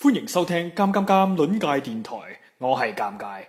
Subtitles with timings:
[0.00, 2.14] 欢迎收听《尴尴尴》尴界电台，
[2.58, 3.42] 我系尴尬。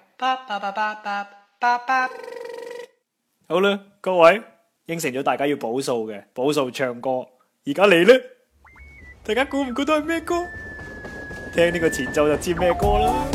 [3.47, 4.41] 好啦，各位
[4.87, 7.19] 应承咗大家要补数嘅补数唱歌，
[7.67, 8.19] 而家你咧，
[9.23, 10.43] 大家估唔估到系咩歌？
[11.53, 13.25] 听呢个前奏就知咩歌啦。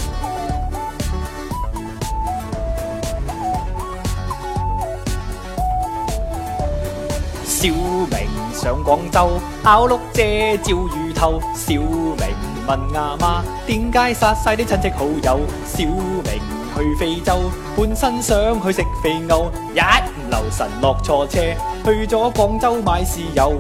[7.45, 12.54] 小明上广州，咬碌姐照鱼头，小明。
[12.67, 16.41] 问阿妈，点解杀晒啲亲戚好友，小明
[16.75, 17.39] 去非洲，
[17.77, 21.41] 半身想去食肥牛，一唔留神落错车，
[21.85, 23.59] 去咗广州买豉油。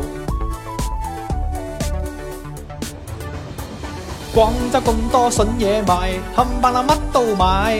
[4.34, 7.77] 广州咁多笋嘢卖，冚唪唥乜都买，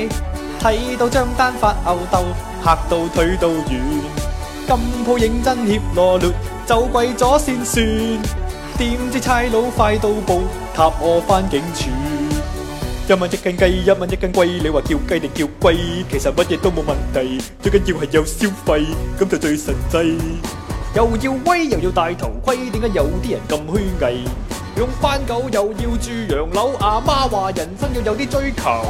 [0.61, 2.25] 睇到张单发吽逗，
[2.63, 3.75] 吓到退到软。
[4.67, 6.31] 金铺认真怯懦劣，
[6.67, 8.44] 走鬼咗先算。
[8.77, 10.43] 点知差佬快到步，
[10.75, 11.91] 挞我翻警署。
[13.09, 15.77] 一蚊一斤鸡，一蚊一斤龟，你话叫鸡定叫龟？
[16.11, 20.19] 其实乜嘢都冇问题，最紧要系有消费，咁就最实际。
[20.97, 24.21] 又要威，又要戴头盔，点解有啲人咁虚伪？
[24.77, 28.85] 用番狗，又要住洋楼，阿妈话人生要有啲追求。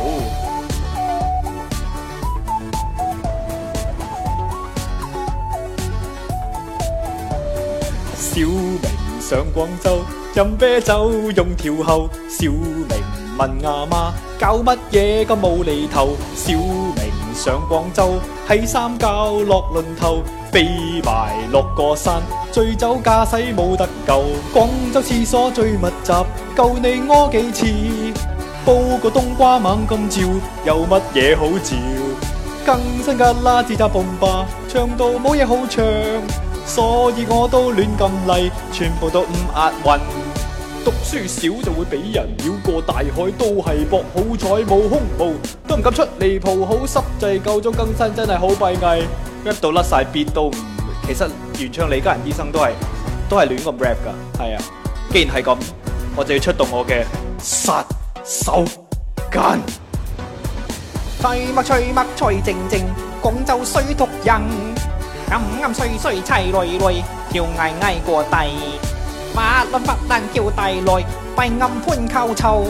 [8.17, 9.04] 小明。
[9.35, 9.99] 上广州，
[10.37, 12.09] 饮啤酒，用调后。
[12.31, 13.03] 小明
[13.37, 16.11] 问阿妈：搞乜嘢咁无厘头？
[16.37, 18.15] 小明上广州，
[18.49, 20.69] 喺三教落轮头，飞
[21.05, 24.23] 埋落个山，醉酒驾驶冇得救。
[24.53, 26.13] 广州厕所最密集，
[26.55, 27.67] 够你屙几次？
[28.65, 30.21] 煲个冬瓜猛咁照，
[30.65, 31.77] 有乜嘢好照？
[32.65, 35.85] 更新噶啦，自扎蹦吧，唱到冇嘢好唱。
[36.67, 39.98] 所以我都亂咁嚟，全部都唔押韻。
[40.84, 45.33] 讀書少就會俾人繞過大海，都係博好彩冇胸毛，
[45.69, 47.03] 都唔敢出嚟蒲好濕。
[47.19, 49.03] 制夠咗更新真係好闭翳
[49.45, 50.52] ，rap 到甩曬，都唔，
[51.07, 51.27] 其實
[51.58, 52.73] 原唱李嘉仁医生都係
[53.31, 54.63] 都系亂咁 rap 噶，係啊。
[55.13, 55.57] 既然係咁，
[56.17, 57.05] 我就要出动我嘅
[57.39, 57.85] 杀
[58.25, 58.64] 手
[59.31, 59.58] 锏。
[61.20, 62.83] 吹乜吹乜吹靜靜，
[63.23, 64.42] 广州水土人。
[65.34, 68.46] 暗暗碎碎财累累，叫รวย，跳矮矮过台，
[69.34, 72.61] 马乱发难叫大累，白暗吞靠臭，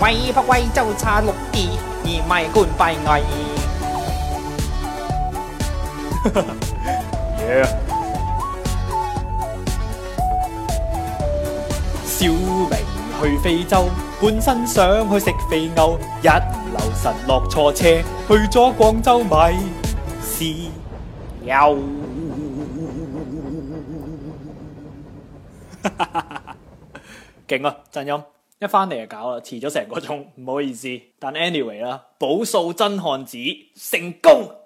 [0.00, 0.16] 喂
[0.48, 1.68] 喂，教差落地，
[2.02, 3.22] 你卖官拜矮。
[6.24, 6.42] 哈哈
[7.38, 7.64] 耶！
[12.04, 12.78] 小明
[13.22, 13.86] 去非洲，
[14.20, 17.84] 本身想去食肥牛，一留神落错车，
[18.26, 19.54] 去咗广州买。
[21.44, 21.54] 又，
[25.82, 26.56] 哈哈哈哈哈，
[27.46, 27.76] 劲啊！
[27.90, 28.22] 振音
[28.62, 30.88] 一翻嚟就搞啦，迟咗成个钟，唔好意思。
[31.18, 33.36] 但 anyway 啦，补数真汉子
[33.76, 34.63] 成功。